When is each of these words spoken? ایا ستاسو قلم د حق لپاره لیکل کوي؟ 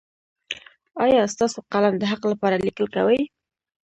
ایا 1.05 1.21
ستاسو 1.33 1.57
قلم 1.73 1.93
د 1.99 2.03
حق 2.11 2.23
لپاره 2.31 2.55
لیکل 2.65 2.85
کوي؟ 2.95 3.21